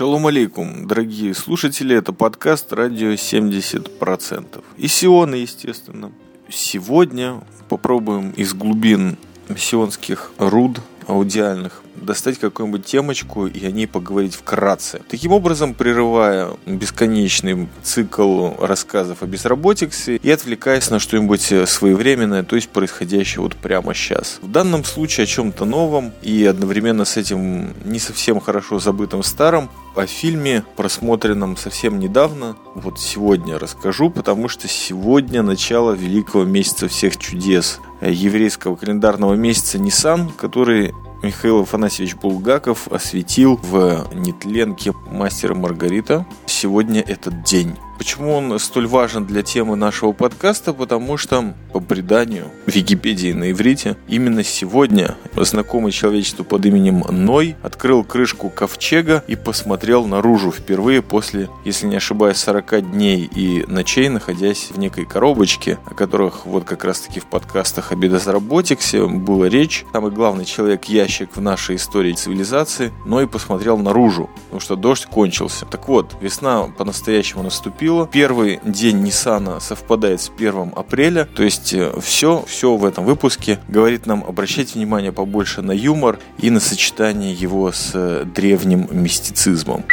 [0.00, 4.64] Шалом алейкум, дорогие слушатели, это подкаст «Радио 70%».
[4.78, 6.10] И Сионы, естественно.
[6.48, 9.18] Сегодня попробуем из глубин
[9.58, 15.02] сионских руд аудиальных достать какую-нибудь темочку и о ней поговорить вкратце.
[15.08, 22.68] Таким образом, прерывая бесконечный цикл рассказов о безработице и отвлекаясь на что-нибудь своевременное, то есть
[22.70, 24.38] происходящее вот прямо сейчас.
[24.42, 29.70] В данном случае о чем-то новом и одновременно с этим не совсем хорошо забытым старом,
[29.96, 37.16] о фильме, просмотренном совсем недавно, вот сегодня расскажу, потому что сегодня начало великого месяца всех
[37.16, 46.26] чудес еврейского календарного месяца Нисан, который Михаил Афанасьевич Булгаков осветил в нетленке «Мастера Маргарита».
[46.46, 47.76] Сегодня этот день.
[48.00, 50.72] Почему он столь важен для темы нашего подкаста?
[50.72, 58.02] Потому что, по преданию Википедии на иврите, именно сегодня знакомый человечеству под именем Ной открыл
[58.02, 64.70] крышку ковчега и посмотрел наружу впервые после, если не ошибаюсь, 40 дней и ночей, находясь
[64.70, 69.84] в некой коробочке, о которых вот как раз-таки в подкастах о безработице была речь.
[69.92, 75.66] Самый главный человек-ящик в нашей истории цивилизации, Ной посмотрел наружу, потому что дождь кончился.
[75.66, 78.06] Так вот, весна по-настоящему наступила, наступило.
[78.06, 81.24] Первый день Ниссана совпадает с 1 апреля.
[81.24, 86.18] То есть все, э, все в этом выпуске говорит нам обращать внимание побольше на юмор
[86.38, 89.84] и на сочетание его с э, древним мистицизмом.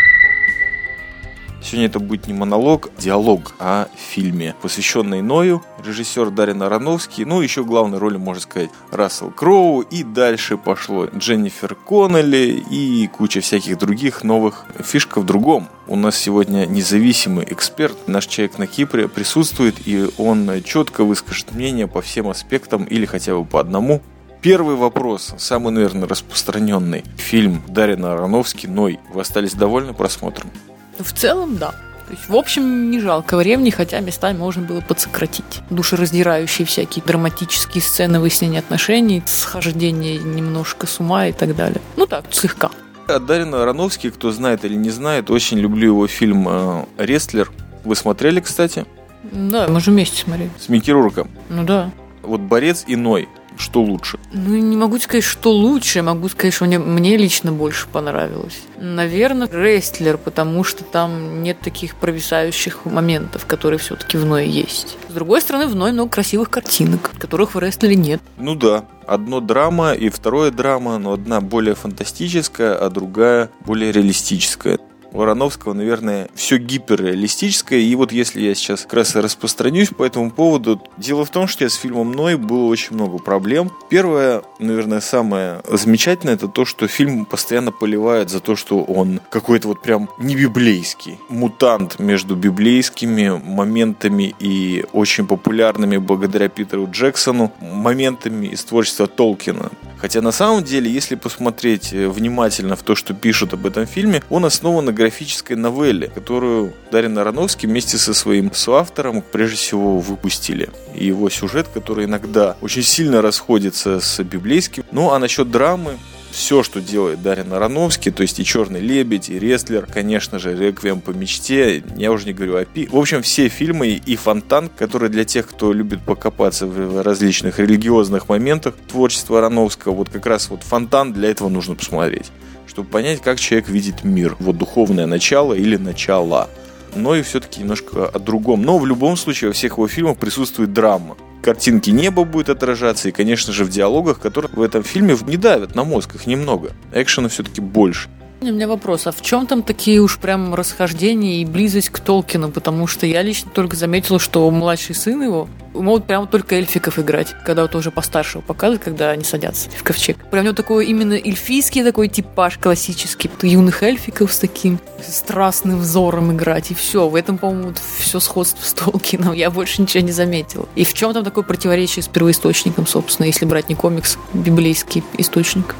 [1.61, 7.41] Сегодня это будет не монолог, а диалог о фильме, посвященный Ною, режиссер Дарин Ароновский, ну,
[7.41, 13.77] еще главной роли, можно сказать, Рассел Кроу, и дальше пошло Дженнифер Коннелли и куча всяких
[13.77, 14.65] других новых.
[14.79, 15.67] Фишка в другом.
[15.87, 21.87] У нас сегодня независимый эксперт, наш человек на Кипре присутствует, и он четко выскажет мнение
[21.87, 24.01] по всем аспектам или хотя бы по одному.
[24.41, 27.03] Первый вопрос, самый, наверное, распространенный.
[27.17, 28.99] Фильм Дарина Ароновский «Ной».
[29.11, 30.51] Вы остались довольны просмотром?
[30.97, 31.73] Ну, в целом, да.
[32.07, 35.61] То есть, в общем, не жалко времени, хотя местами можно было подсократить.
[35.69, 41.81] Душераздирающие всякие драматические сцены выяснения отношений, схождение немножко с ума и так далее.
[41.97, 42.71] Ну так, слегка.
[43.07, 47.51] Дарин Ароновский, кто знает или не знает, очень люблю его фильм э, «Рестлер».
[47.83, 48.85] Вы смотрели, кстати?
[49.23, 50.51] Да, мы же вместе смотрели.
[50.59, 51.29] С Микки Рурком.
[51.49, 51.91] Ну да.
[52.21, 54.19] Вот «Борец» и «Ной» что лучше?
[54.33, 56.01] Ну, не могу сказать, что лучше.
[56.01, 58.59] Могу сказать, что мне, мне лично больше понравилось.
[58.79, 64.97] Наверное, рестлер, потому что там нет таких провисающих моментов, которые все-таки в Ной есть.
[65.09, 68.21] С другой стороны, в Ной много красивых картинок, которых в рестлере нет.
[68.37, 74.79] Ну да, одно драма и второе драма, но одна более фантастическая, а другая более реалистическая.
[75.11, 77.79] Вороновского, наверное, все гиперреалистическое.
[77.79, 81.67] И вот если я сейчас как раз распространюсь по этому поводу, дело в том, что
[81.67, 83.71] с фильмом Ной было очень много проблем.
[83.89, 89.69] Первое, наверное, самое замечательное, это то, что фильм постоянно поливает за то, что он какой-то
[89.69, 91.19] вот прям не библейский.
[91.29, 99.71] Мутант между библейскими моментами и очень популярными благодаря Питеру Джексону моментами из творчества Толкина.
[99.99, 104.23] Хотя на самом деле, если посмотреть э, внимательно в то, что пишут об этом фильме,
[104.29, 110.69] он основан на графической новелле, которую Дарин Ароновский вместе со своим соавтором прежде всего выпустили.
[110.95, 114.83] И его сюжет, который иногда очень сильно расходится с библейским.
[114.91, 115.97] Ну а насчет драмы,
[116.31, 121.01] все, что делает Дарин Ароновский, то есть и «Черный лебедь», и «Рестлер», конечно же, «Реквием
[121.01, 122.87] по мечте», я уже не говорю о Пи.
[122.91, 128.29] В общем, все фильмы и «Фонтан», которые для тех, кто любит покопаться в различных религиозных
[128.29, 132.31] моментах творчества Ароновского, вот как раз вот «Фонтан» для этого нужно посмотреть,
[132.67, 136.49] чтобы понять, как человек видит мир, вот духовное начало или начало
[136.95, 138.63] но и все-таки немножко о другом.
[138.63, 143.11] Но в любом случае во всех его фильмах присутствует драма картинки неба будет отражаться, и,
[143.11, 146.71] конечно же, в диалогах, которые в этом фильме не давят на мозг, их немного.
[146.91, 148.09] Экшена все-таки больше.
[148.39, 152.51] У меня вопрос, а в чем там такие уж прям расхождения и близость к Толкину?
[152.51, 157.33] Потому что я лично только заметила, что младший сын его могут прям только эльфиков играть,
[157.45, 160.17] когда вот уже постарше показывают, когда они садятся в ковчег.
[160.29, 166.31] Прям у него такой именно эльфийский такой типаж классический, юных эльфиков с таким страстным взором
[166.31, 167.07] играть, и все.
[167.07, 169.33] В этом, по-моему, вот все сходство с Толкином.
[169.33, 170.67] Я больше ничего не заметила.
[170.75, 175.75] И в чем там такое противоречие с первоисточником, собственно, если брать не комикс, библейский источник?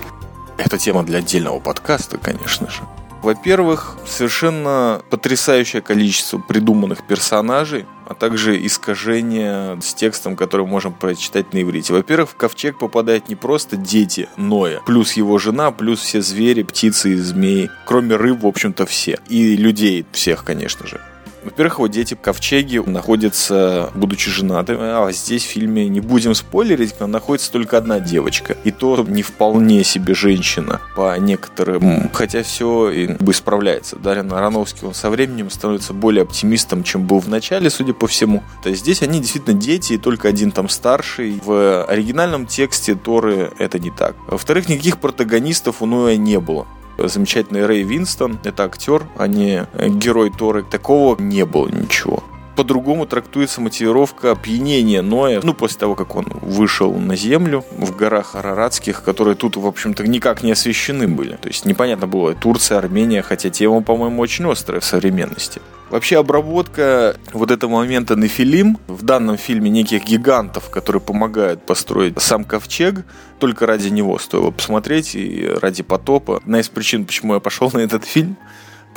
[0.58, 2.82] Это тема для отдельного подкаста, конечно же.
[3.22, 11.52] Во-первых, совершенно потрясающее количество придуманных персонажей, а также искажения с текстом, который мы можем прочитать
[11.54, 11.94] на иврите.
[11.94, 17.14] Во-первых, в ковчег попадают не просто дети Ноя, плюс его жена, плюс все звери, птицы
[17.14, 19.20] и змеи, кроме рыб, в общем-то, все.
[19.28, 21.02] И людей всех, конечно же
[21.48, 26.96] Во-первых, его дети в ковчеге находятся, будучи женатыми, а здесь в фильме, не будем спойлерить,
[27.00, 28.58] но находится только одна девочка.
[28.66, 33.96] И то не вполне себе женщина по некоторым, хотя все бы исправляется.
[33.96, 38.44] Дарьян Ароновский, он со временем становится более оптимистом, чем был в начале, судя по всему.
[38.62, 41.40] То есть здесь они действительно дети, и только один там старший.
[41.46, 44.18] В оригинальном тексте Торы это не так.
[44.28, 46.68] Во-вторых, никаких протагонистов у Ноя не было
[46.98, 48.40] замечательный Рэй Винстон.
[48.44, 49.68] Это актер, а не
[49.98, 50.64] герой Торы.
[50.64, 52.24] Такого не было ничего
[52.58, 58.36] по-другому трактуется мотивировка опьянения Ноя, ну, после того, как он вышел на землю в горах
[58.36, 61.36] Араратских, которые тут, в общем-то, никак не освещены были.
[61.36, 65.62] То есть непонятно было, Турция, Армения, хотя тема, по-моему, очень острая в современности.
[65.92, 72.44] Вообще обработка вот этого момента Нефилим в данном фильме неких гигантов, которые помогают построить сам
[72.44, 73.06] ковчег,
[73.40, 76.38] только ради него стоило посмотреть и ради потопа.
[76.38, 78.36] Одна из причин, почему я пошел на этот фильм,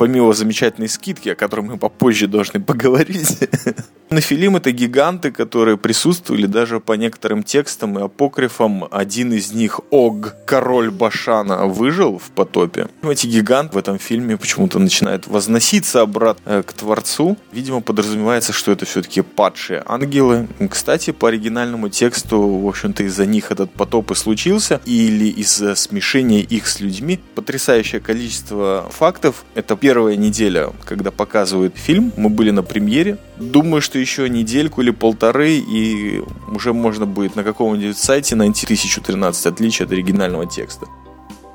[0.01, 3.37] помимо замечательной скидки, о которой мы попозже должны поговорить,
[4.11, 8.89] Нафилим это гиганты, которые присутствовали даже по некоторым текстам и апокрифам.
[8.91, 12.89] Один из них, Ог, король Башана, выжил в потопе.
[13.03, 17.37] Эти гиганты в этом фильме почему-то начинают возноситься обратно э, к Творцу.
[17.53, 20.49] Видимо, подразумевается, что это все-таки падшие ангелы.
[20.69, 26.41] Кстати, по оригинальному тексту, в общем-то, из-за них этот потоп и случился, или из-за смешения
[26.41, 27.21] их с людьми.
[27.33, 29.45] Потрясающее количество фактов.
[29.55, 32.13] Это первая неделя, когда показывают фильм.
[32.15, 33.17] Мы были на премьере.
[33.37, 39.47] Думаю, что еще недельку или полторы, и уже можно будет на каком-нибудь сайте найти 1013
[39.47, 40.85] отличий от оригинального текста.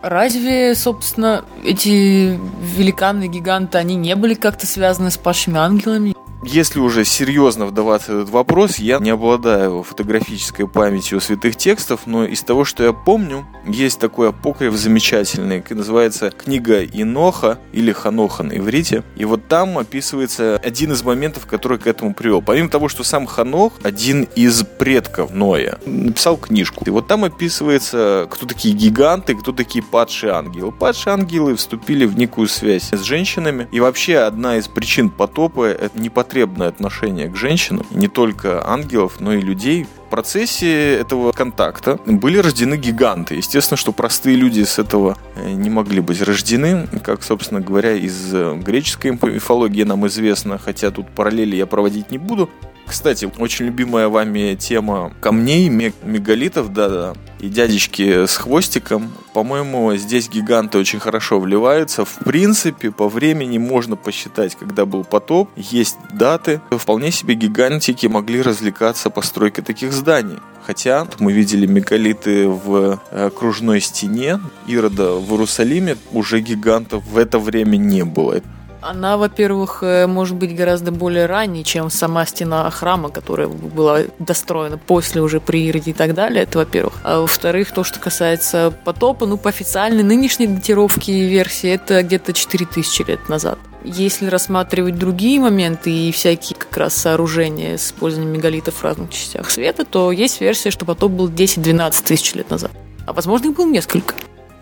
[0.02, 2.38] Разве, собственно, эти
[2.76, 6.15] великаны, гиганты, они не были как-то связаны с падшими ангелами?
[6.48, 12.24] Если уже серьезно вдаваться в этот вопрос, я не обладаю фотографической памятью святых текстов, но
[12.24, 18.58] из того, что я помню, есть такой апокриф замечательный, называется «Книга Иноха» или Ханоха на
[18.58, 19.02] иврите.
[19.16, 22.40] И вот там описывается один из моментов, который к этому привел.
[22.40, 26.84] Помимо того, что сам Ханох, один из предков Ноя, написал книжку.
[26.86, 30.70] И вот там описывается, кто такие гиганты, кто такие падшие ангелы.
[30.70, 33.66] Падшие ангелы вступили в некую связь с женщинами.
[33.72, 39.20] И вообще одна из причин потопа– это непотребность потребное отношение к женщинам, не только ангелов,
[39.20, 39.86] но и людей.
[40.06, 43.36] В процессе этого контакта были рождены гиганты.
[43.36, 48.34] Естественно, что простые люди с этого э, не могли быть рождены, как, собственно говоря, из
[48.34, 52.50] э, греческой мифологии нам известно, хотя тут параллели я проводить не буду.
[52.86, 59.12] Кстати, очень любимая вами тема камней, мегалитов, да-да, и дядечки с хвостиком.
[59.34, 62.04] По-моему, здесь гиганты очень хорошо вливаются.
[62.04, 65.50] В принципе, по времени можно посчитать, когда был потоп.
[65.56, 66.60] Есть даты.
[66.70, 70.38] Вполне себе гигантики могли развлекаться постройкой таких зданий.
[70.64, 77.38] Хотя мы видели мегалиты в э, окружной стене Ирода в Иерусалиме, уже гигантов в это
[77.38, 78.40] время не было.
[78.80, 84.78] Она, во-первых, э, может быть гораздо более ранней, чем сама стена храма, которая была достроена
[84.78, 86.44] после уже при Ироде и так далее.
[86.44, 86.94] Это, во-первых.
[87.02, 93.02] А во-вторых, то, что касается потопа, ну, по официальной нынешней датировке версии, это где-то 4000
[93.08, 93.58] лет назад.
[93.84, 99.50] Если рассматривать другие моменты и всякие как раз сооружения с использованием мегалитов в разных частях
[99.50, 102.72] света, то есть версия, что потоп был 10-12 тысяч лет назад.
[103.06, 104.14] А возможно, их было несколько.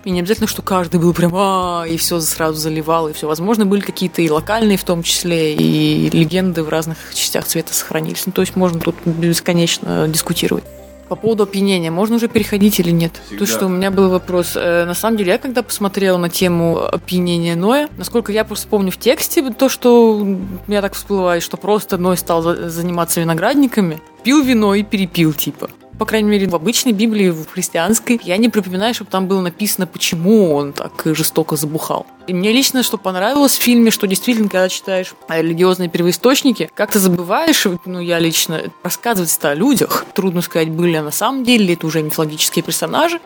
[0.05, 3.27] И не обязательно, что каждый был прям а и все сразу заливал, и все.
[3.27, 8.27] Возможно, были какие-то и локальные в том числе, и легенды в разных частях цвета сохранились.
[8.27, 10.65] Ну, то есть можно тут бесконечно дискутировать.
[11.09, 13.21] По поводу опьянения, можно уже переходить или нет?
[13.27, 13.45] Всегда.
[13.45, 14.53] То, что у меня был вопрос.
[14.57, 18.91] Э, на самом деле, я когда посмотрела на тему опьянения Ноя, насколько я просто помню
[18.91, 20.25] в тексте, то, что у
[20.67, 26.07] меня так всплывает, что просто Ной стал заниматься виноградниками, пил вино и перепил, типа по
[26.07, 30.55] крайней мере, в обычной Библии, в христианской, я не припоминаю, чтобы там было написано, почему
[30.55, 32.07] он так жестоко забухал.
[32.27, 36.99] И мне лично, что понравилось в фильме, что действительно, когда читаешь религиозные первоисточники, как то
[36.99, 40.07] забываешь, ну, я лично, рассказывать-то о людях.
[40.15, 43.21] Трудно сказать, были на самом деле, это уже мифологические персонажи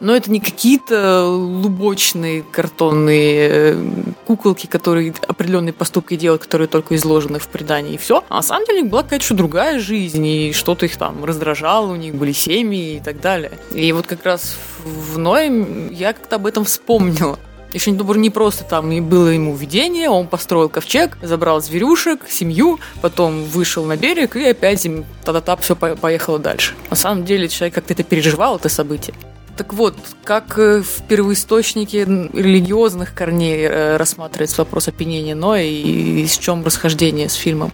[0.00, 3.90] но это не какие-то лубочные картонные э,
[4.26, 8.24] куколки, которые определенные поступки делают, которые только изложены в предании, и все.
[8.28, 12.14] А на самом деле была какая-то другая жизнь, и что-то их там раздражало, у них
[12.14, 13.52] были семьи и так далее.
[13.72, 17.38] И вот как раз в Ное я как-то об этом вспомнила.
[17.74, 22.78] Еще не не просто там и было ему видение, он построил ковчег, забрал зверюшек, семью,
[23.02, 26.74] потом вышел на берег и опять им та-та-та все поехало дальше.
[26.88, 29.14] На самом деле человек как-то это переживал, это событие.
[29.56, 36.36] Так вот, как э, в первоисточнике религиозных корней э, рассматривается вопрос опьянения Ноя и с
[36.38, 37.72] чем расхождение с фильмом?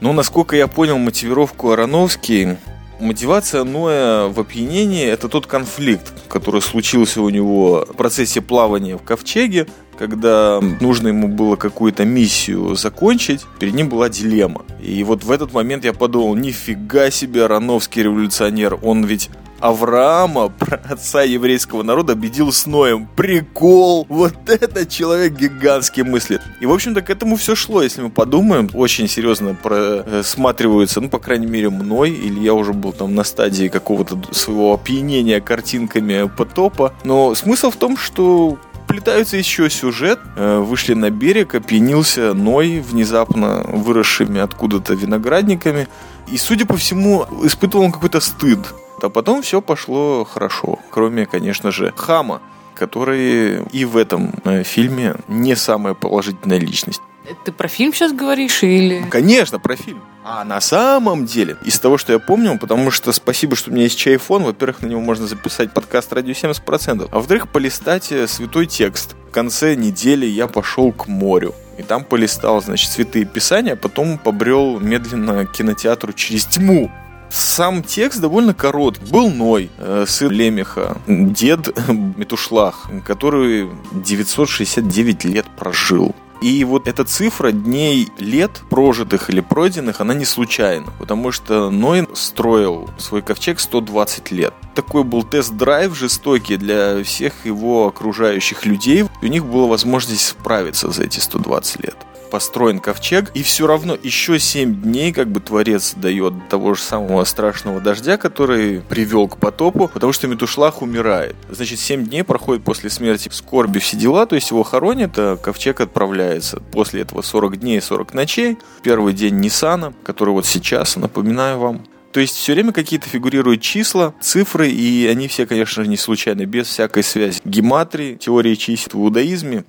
[0.00, 2.56] Ну, насколько я понял мотивировку Ароновский,
[3.00, 9.02] мотивация Ноя в опьянении– это тот конфликт, который случился у него в процессе плавания в
[9.02, 9.66] ковчеге,
[9.98, 14.64] когда нужно ему было какую-то миссию закончить, перед ним была дилемма.
[14.80, 19.28] И вот в этот момент я подумал, нифига себе, Ароновский революционер, он ведь
[19.60, 20.52] Авраама,
[20.88, 23.08] отца еврейского народа, обидел с Ноем.
[23.16, 24.06] Прикол!
[24.08, 26.40] Вот этот человек гигантский мыслит.
[26.60, 28.70] И, в общем-то, к этому все шло, если мы подумаем.
[28.74, 33.68] Очень серьезно просматриваются, ну, по крайней мере, мной, или я уже был там на стадии
[33.68, 36.94] какого-то своего опьянения картинками потопа.
[37.04, 38.58] Но смысл в том, что
[38.90, 40.18] плетаются еще сюжет.
[40.36, 45.86] Э, вышли на берег, опьянился Ной, внезапно выросшими откуда-то виноградниками.
[46.26, 48.58] И, судя по всему, испытывал он какой-то стыд
[49.04, 50.78] а потом все пошло хорошо.
[50.90, 52.40] Кроме, конечно же, Хама,
[52.74, 57.02] который и в этом э, фильме не самая положительная личность.
[57.44, 59.04] Ты про фильм сейчас говоришь или...
[59.10, 60.02] Конечно, про фильм.
[60.24, 63.84] А на самом деле, из того, что я помню, потому что спасибо, что у меня
[63.84, 68.66] есть чайфон, во-первых, на него можно записать подкаст радио 70%, а во-вторых, полистать э, святой
[68.66, 69.14] текст.
[69.28, 71.54] В конце недели я пошел к морю.
[71.78, 76.90] И там полистал, значит, святые писания, а потом побрел медленно к кинотеатру через тьму.
[77.30, 79.10] Сам текст довольно короткий.
[79.10, 86.14] Был Ной, э, сын Лемеха, дед Метушлах, который 969 лет прожил.
[86.42, 92.08] И вот эта цифра дней лет прожитых или пройденных, она не случайна, потому что Ной
[92.14, 94.54] строил свой ковчег 120 лет.
[94.74, 99.04] Такой был тест-драйв жестокий для всех его окружающих людей.
[99.22, 101.96] У них была возможность справиться за эти 120 лет
[102.30, 107.24] построен ковчег, и все равно еще 7 дней как бы Творец дает того же самого
[107.24, 111.36] страшного дождя, который привел к потопу, потому что Метушлах умирает.
[111.50, 115.80] Значит, 7 дней проходит после смерти скорби все дела, то есть его хоронят, а ковчег
[115.80, 116.62] отправляется.
[116.72, 118.58] После этого 40 дней, 40 ночей.
[118.82, 124.14] Первый день Нисана, который вот сейчас, напоминаю вам, то есть все время какие-то фигурируют числа,
[124.20, 127.40] цифры, и они все, конечно же, не случайны, без всякой связи.
[127.44, 129.64] Гематрии, теории чисел в иудаизме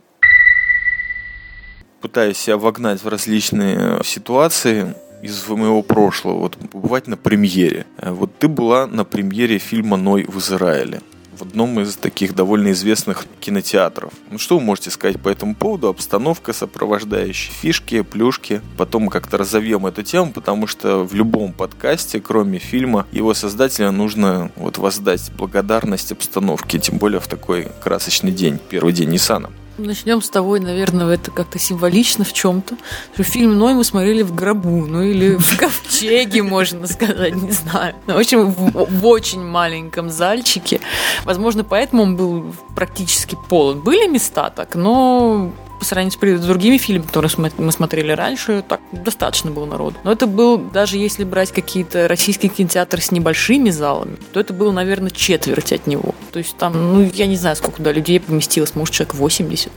[2.02, 7.86] пытаюсь себя вогнать в различные ситуации из моего прошлого, вот побывать на премьере.
[7.98, 11.02] Э, вот ты была на премьере фильма «Ной в Израиле»
[11.42, 14.14] в одном из таких довольно известных кинотеатров.
[14.30, 15.88] Ну что вы можете сказать по этому поводу?
[15.88, 18.62] Обстановка, сопровождающие фишки, плюшки.
[18.78, 23.90] Потом мы как-то разовьем эту тему, потому что в любом подкасте, кроме фильма, его создателя
[23.90, 29.50] нужно вот воздать благодарность обстановке, тем более в такой красочный день, первый день Ниссана.
[29.78, 32.76] Начнем с того, наверное, это как-то символично в чем-то.
[33.14, 37.96] Что фильм Ной мы смотрели в гробу, ну или в ковчеге, можно сказать, не знаю.
[38.06, 40.82] В общем, в, в очень маленьком зальчике.
[41.24, 43.80] Возможно, поэтому он был практически полон.
[43.80, 45.52] Были места так, но
[45.82, 49.98] по сравнению с другими фильмами, которые мы смотрели раньше, так достаточно было народу.
[50.04, 54.72] Но это был, даже если брать какие-то российские кинотеатры с небольшими залами, то это было,
[54.72, 56.14] наверное, четверть от него.
[56.32, 59.72] То есть там, ну, я не знаю, сколько туда людей поместилось, может, человек 80.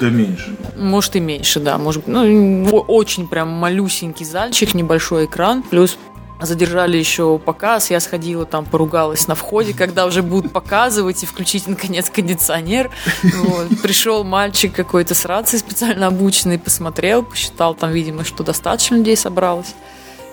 [0.00, 0.56] Да меньше.
[0.76, 1.78] Может и меньше, да.
[1.78, 5.98] Может, ну, очень прям малюсенький зальчик, небольшой экран, плюс
[6.46, 11.66] задержали еще показ, я сходила там, поругалась на входе, когда уже будут показывать и включить,
[11.66, 12.90] наконец, кондиционер.
[13.22, 13.68] Вот.
[13.82, 19.74] Пришел мальчик какой-то с рацией специально обученный, посмотрел, посчитал там, видимо, что достаточно людей собралось.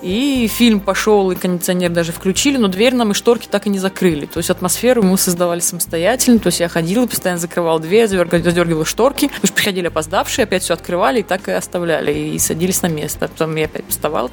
[0.01, 3.79] И фильм пошел, и кондиционер даже включили, но дверь нам и шторки так и не
[3.79, 4.27] закрыли.
[4.27, 6.39] То есть атмосферу мы создавали самостоятельно.
[6.39, 9.27] То есть я ходила, постоянно закрывала дверь, задергивала шторки.
[9.27, 12.13] Потому что приходили опоздавшие, опять все открывали и так и оставляли.
[12.13, 13.27] И садились на место.
[13.27, 14.31] Потом я опять вставала,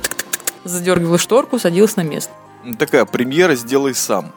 [0.67, 2.33] задергивала шторку, садилась на место.
[2.79, 4.33] Такая премьера «Сделай сам».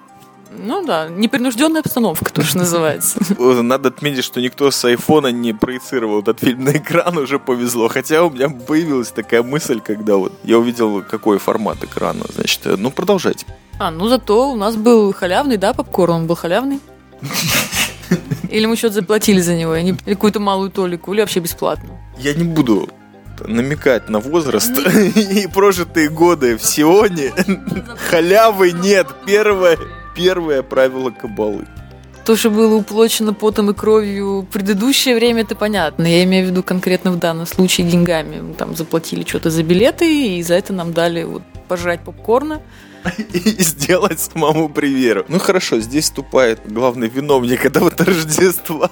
[0.52, 3.20] Ну да, непринужденная обстановка тоже называется.
[3.40, 7.88] Надо отметить, что никто с айфона не проецировал этот фильм на экран, уже повезло.
[7.88, 12.26] Хотя у меня появилась такая мысль, когда вот я увидел, какой формат экрана.
[12.34, 13.46] Значит, э, ну продолжайте.
[13.80, 16.14] А, ну зато у нас был халявный, да, попкорн?
[16.14, 16.80] Он был халявный?
[18.50, 21.90] Или мы что-то заплатили за него, или какую-то малую толику, или вообще бесплатно?
[22.18, 22.90] Я не буду
[23.48, 24.72] намекать на возраст
[25.16, 27.34] и прожитые годы в Сионе.
[28.10, 29.08] Халявы нет.
[29.26, 29.78] Первое,
[30.16, 31.66] первое правило кабалы.
[32.26, 36.06] То, что было уплочено потом и кровью в предыдущее время, это понятно.
[36.06, 38.42] Я имею в виду конкретно в данном случае деньгами.
[38.42, 42.62] Мы там заплатили что-то за билеты, и за это нам дали вот пожрать попкорна.
[43.34, 45.26] И сделать самому приверу.
[45.28, 48.92] Ну хорошо, здесь вступает главный виновник этого Рождества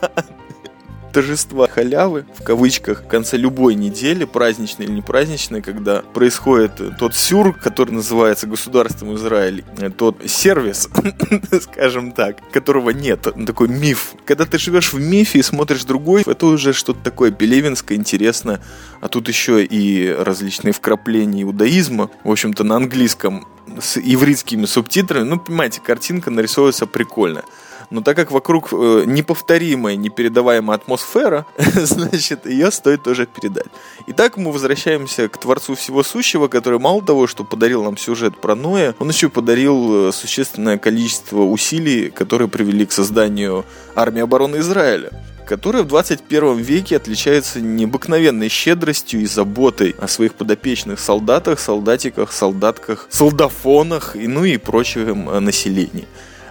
[1.11, 7.15] торжества халявы, в кавычках, в конце любой недели, праздничной или не праздничной, когда происходит тот
[7.15, 9.63] сюр, который называется государством Израиль,
[9.97, 10.89] тот сервис,
[11.61, 14.13] скажем так, которого нет, такой миф.
[14.25, 18.61] Когда ты живешь в мифе и смотришь другой, это уже что-то такое пелевинское, интересное,
[19.01, 23.47] а тут еще и различные вкрапления иудаизма, в общем-то, на английском
[23.79, 27.43] с ивритскими субтитрами, ну, понимаете, картинка нарисовывается прикольно.
[27.89, 33.67] Но так как вокруг э, неповторимая, непередаваемая атмосфера, значит, ее стоит тоже передать.
[34.07, 38.55] Итак, мы возвращаемся к Творцу Всего Сущего, который мало того, что подарил нам сюжет про
[38.55, 43.65] Ноя, он еще подарил э, существенное количество усилий, которые привели к созданию
[43.95, 45.11] армии обороны Израиля
[45.47, 53.07] которая в 21 веке отличается необыкновенной щедростью и заботой о своих подопечных солдатах, солдатиках, солдатках,
[53.09, 56.05] солдафонах и ну и прочем э, населении.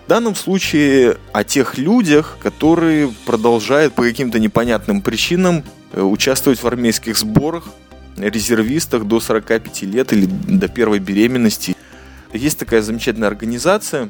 [0.06, 6.66] В данном случае о тех людях, которые продолжают по каким-то непонятным причинам э, участвовать в
[6.66, 7.64] армейских сборах,
[8.16, 11.76] резервистах до 45 лет или до первой беременности.
[12.32, 14.08] Есть такая замечательная организация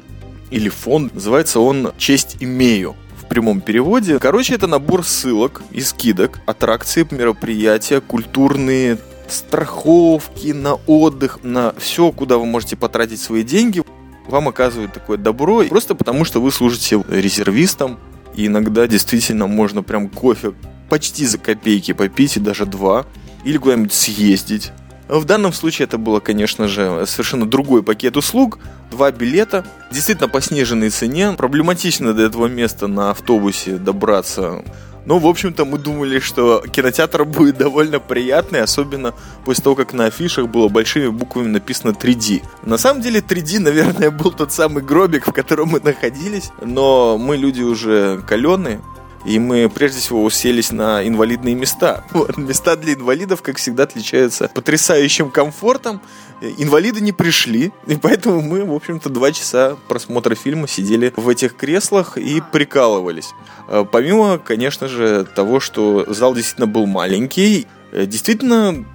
[0.51, 2.95] или фонд, называется он «Честь имею»
[3.27, 4.19] прямом переводе.
[4.19, 8.97] Короче, это набор ссылок и скидок, аттракции, мероприятия, культурные
[9.29, 13.83] страховки на отдых, на все, куда вы можете потратить свои деньги.
[14.27, 17.99] Вам оказывают такое добро просто потому, что вы служите резервистом.
[18.35, 20.53] И иногда действительно можно прям кофе
[20.89, 23.05] почти за копейки попить и даже два.
[23.43, 24.71] Или куда-нибудь съездить
[25.07, 28.59] в данном случае это было, конечно же, совершенно другой пакет услуг.
[28.91, 31.33] Два билета, действительно по сниженной цене.
[31.33, 34.63] Проблематично до этого места на автобусе добраться.
[35.07, 39.13] Но, в общем-то, мы думали, что кинотеатр будет довольно приятный, особенно
[39.45, 42.43] после того, как на афишах было большими буквами написано 3D.
[42.63, 47.37] На самом деле 3D, наверное, был тот самый гробик, в котором мы находились, но мы
[47.37, 48.81] люди уже каленые,
[49.27, 52.03] и мы прежде всего уселись на инвалидные места.
[52.17, 56.01] Вот, места для инвалидов, как всегда, отличаются потрясающим комфортом.
[56.41, 61.55] Инвалиды не пришли, и поэтому мы, в общем-то, два часа просмотра фильма сидели в этих
[61.55, 63.29] креслах и прикалывались.
[63.67, 68.85] А, помимо, конечно же, того, что зал действительно был маленький, э, действительно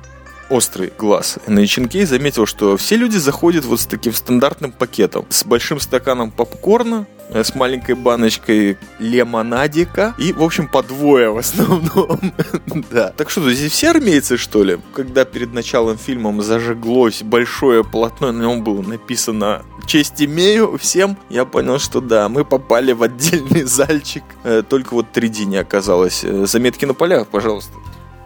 [0.53, 5.25] острый глаз на Иченкей заметил, что все люди заходят вот с таким стандартным пакетом.
[5.31, 11.39] С большим стаканом попкорна, э, с маленькой баночкой лемонадика и, в общем, по двое в
[11.39, 12.21] основном.
[12.91, 13.15] да.
[13.17, 14.79] Так что, здесь все армейцы, что ли?
[14.95, 21.47] Когда перед началом фильма зажиглось большое полотно, на нем было написано «Честь имею всем», я
[21.47, 24.25] понял, что да, мы попали в отдельный зальчик.
[24.45, 26.25] Э, только вот 3D не оказалось.
[26.25, 27.73] Э, заметки на полях, пожалуйста.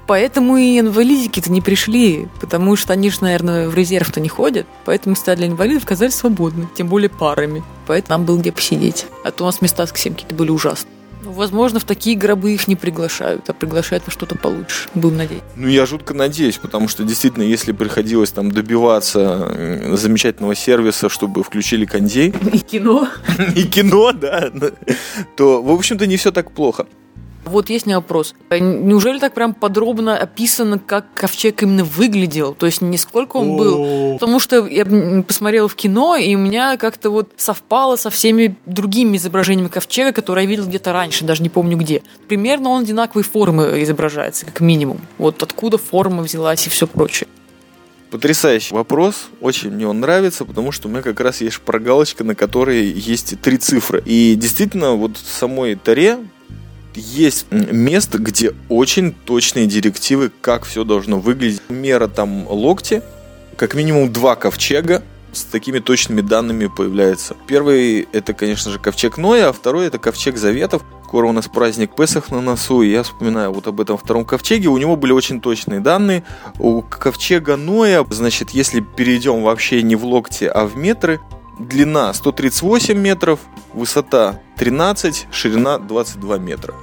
[0.07, 5.15] Поэтому и инвалидики-то не пришли, потому что они же, наверное, в резерв-то не ходят, поэтому
[5.15, 7.65] места для инвалидов оказались свободны, тем более парами.
[7.87, 9.07] Поэтому нам было где посидеть.
[9.25, 10.93] А то у нас места с какие-то были ужасные.
[11.27, 14.89] Ну, возможно, в такие гробы их не приглашают, а приглашают во что-то получше.
[14.95, 15.49] Будем надеяться.
[15.57, 21.85] Ну, я жутко надеюсь, потому что действительно, если приходилось там добиваться замечательного сервиса, чтобы включили
[21.85, 22.33] кондей...
[22.53, 23.09] И кино.
[23.57, 24.53] И кино, да.
[25.37, 26.87] То, в общем-то, не все так плохо.
[27.47, 28.35] Вот есть у меня вопрос.
[28.51, 32.55] Неужели так прям подробно описано, как ковчег именно выглядел?
[32.55, 34.19] То есть не сколько он был?
[34.19, 34.85] Потому что я
[35.23, 40.45] посмотрела в кино, и у меня как-то вот совпало со всеми другими изображениями ковчега, которые
[40.45, 42.03] я видел где-то раньше, даже не помню где.
[42.27, 45.01] Примерно он одинаковой формы изображается, как минимум.
[45.19, 47.29] Вот откуда форма взялась и все прочее.
[48.11, 52.35] Потрясающий вопрос, очень мне он нравится, потому что у меня как раз есть прогалочка, на
[52.35, 54.03] которой есть три цифры.
[54.07, 56.19] И действительно, вот в самой Таре
[56.97, 61.63] есть место, где очень точные директивы, как все должно выглядеть.
[61.69, 63.03] Мера там локти,
[63.57, 67.37] как минимум два ковчега, с такими точными данными появляется.
[67.47, 70.83] Первый это, конечно же, ковчег Ноя, а второй это ковчег Заветов.
[71.05, 74.69] Скоро у нас праздник Песах на носу, и я вспоминаю вот об этом втором ковчеге.
[74.69, 76.25] У него были очень точные данные.
[76.59, 81.21] У ковчега Ноя, значит, если перейдем вообще не в локти, а в метры,
[81.59, 83.41] длина 138 метров,
[83.73, 86.75] высота 13, ширина 22 метра.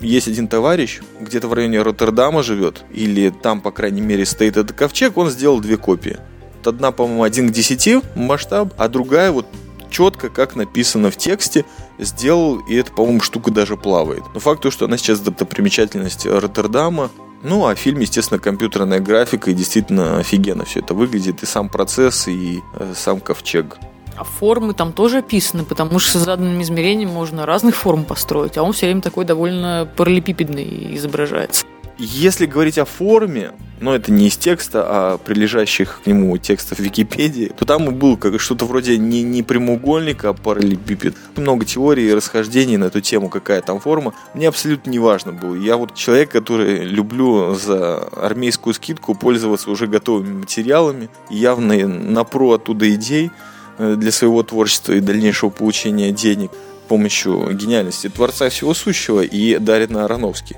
[0.00, 4.76] Есть один товарищ, где-то в районе Роттердама живет, или там, по крайней мере, стоит этот
[4.76, 6.18] ковчег, он сделал две копии.
[6.64, 9.46] Одна, по-моему, 1 к 10 масштаб, а другая вот
[9.90, 11.64] четко, как написано в тексте,
[11.98, 14.22] сделал, и это, по-моему, штука даже плавает.
[14.32, 17.10] Но факт то, что она сейчас достопримечательность Роттердама,
[17.42, 22.28] ну, а фильм, естественно, компьютерная графика, и действительно офигенно все это выглядит, и сам процесс,
[22.28, 23.78] и э, сам ковчег.
[24.16, 28.62] А формы там тоже описаны, потому что с заданным измерением можно разных форм построить, а
[28.62, 31.64] он все время такой довольно параллелепипедный изображается.
[32.02, 37.52] Если говорить о форме, но это не из текста, а прилежащих к нему текстов Википедии,
[37.58, 41.14] то там было как что-то вроде не, не прямоугольника, а параллелепипед.
[41.36, 44.14] Много теорий и расхождений на эту тему, какая там форма.
[44.32, 45.54] Мне абсолютно не важно было.
[45.54, 52.52] Я вот человек, который люблю за армейскую скидку пользоваться уже готовыми материалами, явно на про
[52.52, 53.30] оттуда идей.
[53.76, 59.58] Э, для своего творчества и дальнейшего получения денег с помощью гениальности Творца Всего Сущего и
[59.58, 60.56] Дарина Ароновски.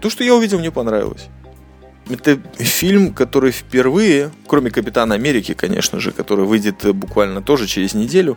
[0.00, 1.28] То, что я увидел, мне понравилось.
[2.08, 8.36] Это фильм, который впервые, кроме Капитана Америки, конечно же, который выйдет буквально тоже через неделю,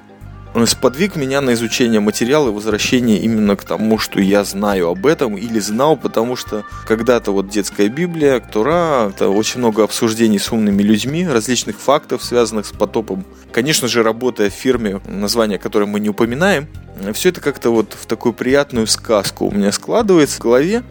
[0.65, 5.35] сподвиг меня на изучение материала и возвращение именно к тому, что я знаю об этом
[5.35, 10.83] или знал, потому что когда-то вот детская Библия, Тура, это очень много обсуждений с умными
[10.83, 13.25] людьми, различных фактов, связанных с потопом.
[13.51, 16.67] Конечно же, работая в фирме, название которой мы не упоминаем,
[17.13, 20.83] все это как-то вот в такую приятную сказку у меня складывается в голове.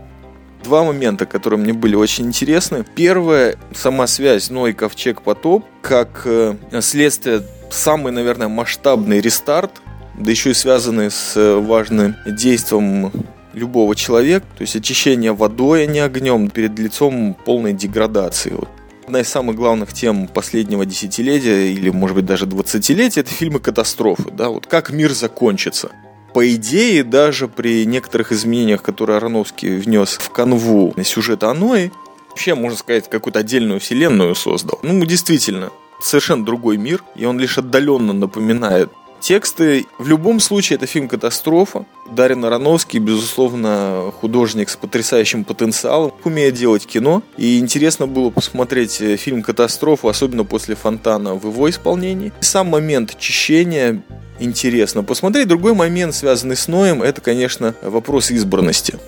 [0.65, 2.85] Два момента, которые мне были очень интересны.
[2.95, 9.83] Первое, сама связь Ной, Ковчег, Потоп, как э, следствие самый, наверное, масштабный рестарт,
[10.19, 13.11] да еще и связанный с э, важным действием
[13.55, 18.57] любого человека, то есть очищение водой, а не огнем, перед лицом полной деградации.
[19.05, 24.31] Одна из самых главных тем последнего десятилетия, или, может быть, даже двадцатилетия, это фильмы катастрофы.
[24.31, 24.49] Да?
[24.49, 25.91] Вот как мир закончится.
[26.35, 31.93] По идее, даже при некоторых изменениях, которые Ароновский внес в канву сюжета Анои,
[32.31, 34.79] вообще, можно сказать, какую-то отдельную вселенную создал.
[34.83, 35.71] Ну, действительно,
[36.03, 38.91] совершенно другой мир, и он лишь отдаленно напоминает
[39.21, 39.87] тексты.
[39.99, 41.87] В любом случае, это фильм «Катастрофа».
[42.11, 47.23] Дарин Ароновский, безусловно, художник с потрясающим потенциалом, умеет делать кино.
[47.39, 52.33] И интересно было посмотреть э, фильм «Катастрофу», особенно после «Фонтана» в его исполнении.
[52.41, 54.03] Сам момент очищения
[54.39, 55.49] интересно посмотреть.
[55.49, 58.99] Другой момент, связанный с Ноем, это, конечно, вопрос избранности.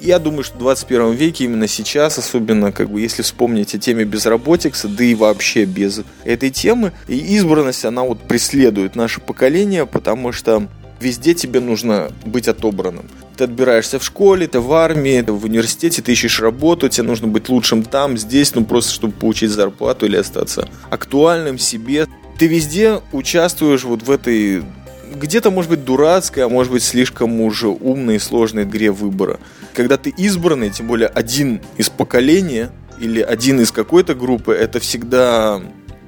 [0.00, 4.04] Я думаю, что в 21 веке именно сейчас, особенно как бы если вспомнить о теме
[4.04, 10.32] безработицы, да и вообще без этой темы, и избранность, она вот преследует наше поколение, потому
[10.32, 10.68] что
[11.00, 13.06] везде тебе нужно быть отобранным.
[13.36, 17.28] Ты отбираешься в школе, ты в армии, ты в университете, ты ищешь работу, тебе нужно
[17.28, 22.06] быть лучшим там, здесь, ну просто чтобы получить зарплату или остаться актуальным себе.
[22.38, 24.62] Ты везде участвуешь вот в этой
[25.14, 29.38] где-то, может быть, дурацкой, а может быть, слишком уже умной и сложной игре выбора.
[29.72, 32.70] Когда ты избранный, тем более один из поколения
[33.00, 35.62] или один из какой-то группы, это всегда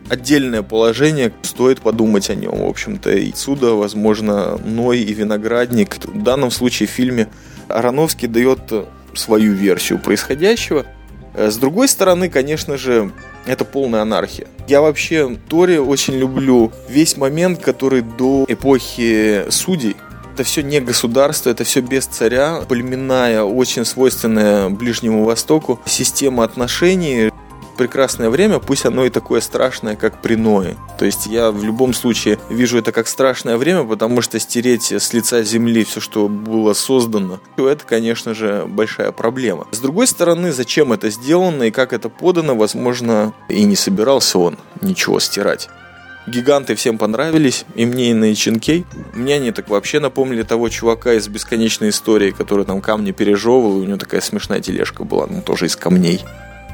[0.08, 3.10] отдельное положение, стоит подумать о нем, в общем-то.
[3.10, 5.96] И отсюда, возможно, Ной и Виноградник.
[6.04, 7.28] В данном случае в фильме
[7.68, 8.72] Ароновский дает
[9.14, 10.86] свою версию происходящего.
[11.34, 13.12] С другой стороны, конечно же,
[13.48, 14.46] это полная анархия.
[14.66, 19.96] Я вообще Тори очень люблю весь момент, который до эпохи судей,
[20.38, 27.32] это все не государство, это все без царя, племенная, очень свойственная Ближнему Востоку система отношений,
[27.78, 30.76] прекрасное время, пусть оно и такое страшное, как при Ное.
[30.98, 35.12] То есть я в любом случае вижу это как страшное время, потому что стереть с
[35.14, 39.66] лица земли все, что было создано, это, конечно же, большая проблема.
[39.70, 44.58] С другой стороны, зачем это сделано и как это подано, возможно, и не собирался он
[44.82, 45.70] ничего стирать.
[46.26, 48.84] Гиганты всем понравились, и мне, и на Иченкей.
[49.14, 53.82] Мне они так вообще напомнили того чувака из бесконечной истории, который там камни пережевывал, и
[53.82, 56.22] у него такая смешная тележка была, ну тоже из камней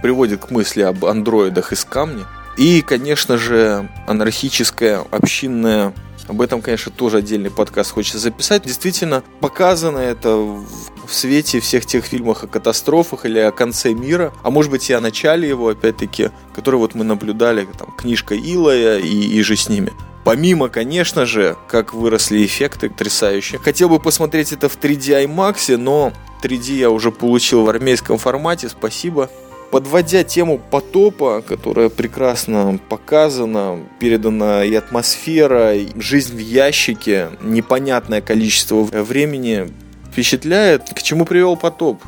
[0.05, 2.27] приводит к мысли об андроидах из камня.
[2.59, 5.95] И, конечно же, анархическая, общинная
[6.29, 8.65] об этом, конечно, тоже отдельный подкаст хочется записать.
[8.65, 10.69] Действительно, показано это в
[11.09, 15.01] свете всех тех фильмов о катастрофах или о конце мира, а может быть и о
[15.01, 19.91] начале его, опять-таки, который вот мы наблюдали, там, книжка Илая и, и же с ними.
[20.23, 23.59] Помимо, конечно же, как выросли эффекты потрясающие.
[23.59, 26.13] Хотел бы посмотреть это в 3D IMAX, но
[26.43, 29.31] 3D я уже получил в армейском формате, спасибо
[29.75, 38.85] подводя тему потопа, которая прекрасно показана, передана и атмосфера, и жизнь в ящике, непонятное количество
[38.85, 39.69] времени
[40.13, 40.91] впечатляет.
[40.95, 42.01] К чему привел потоп?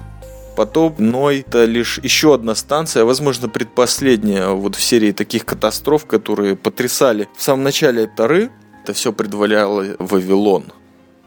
[0.54, 6.54] Потоп, Ной, это лишь еще одна станция, возможно, предпоследняя вот в серии таких катастроф, которые
[6.54, 8.52] потрясали в самом начале Тары.
[8.84, 10.66] Это все предваряло Вавилон.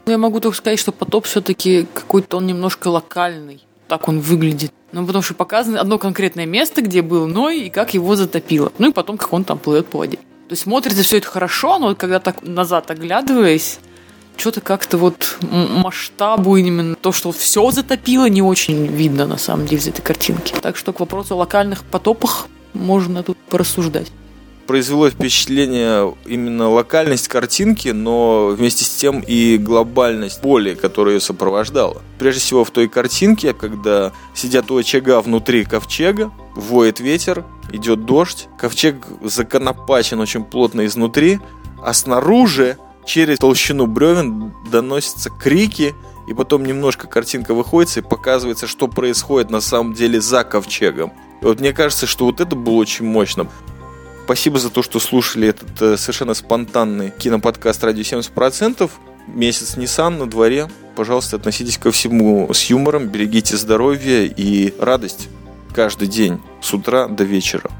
[0.06, 3.60] Ну, я могу только сказать, что потоп все-таки какой-то он немножко локальный.
[3.90, 4.72] Так он выглядит.
[4.92, 8.72] Ну, потому что показано одно конкретное место, где был Ной и как его затопило.
[8.78, 10.16] Ну и потом, как он там плывет по воде.
[10.16, 13.80] То есть смотрится все это хорошо, но когда так назад оглядываясь,
[14.36, 19.82] что-то как-то вот масштабу именно то, что все затопило, не очень видно на самом деле
[19.82, 20.54] из этой картинки.
[20.62, 24.12] Так что к вопросу о локальных потопах можно тут порассуждать
[24.70, 32.00] произвело впечатление именно локальность картинки, но вместе с тем и глобальность боли, которая ее сопровождала.
[32.20, 38.46] Прежде всего в той картинке, когда сидят у очага внутри ковчега, воет ветер, идет дождь,
[38.60, 41.40] ковчег законопачен очень плотно изнутри,
[41.82, 45.96] а снаружи через толщину бревен доносятся крики,
[46.28, 51.12] и потом немножко картинка выходит и показывается, что происходит на самом деле за ковчегом.
[51.42, 53.48] И вот мне кажется, что вот это было очень мощно.
[54.30, 58.88] Спасибо за то, что слушали этот э, совершенно спонтанный киноподкаст «Радио 70%».
[59.26, 60.70] Месяц Nissan на дворе.
[60.94, 65.28] Пожалуйста, относитесь ко всему с юмором, берегите здоровье и радость
[65.74, 67.72] каждый день с утра до вечера.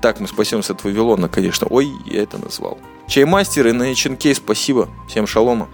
[0.00, 1.66] Так мы спасемся от Вавилона, конечно.
[1.68, 2.78] Ой, я это назвал.
[3.06, 4.88] Чаймастер и на Ченкей спасибо.
[5.10, 5.68] Всем шалома.